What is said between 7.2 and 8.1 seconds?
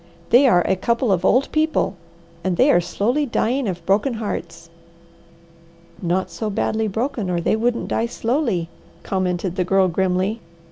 or they wouldn't die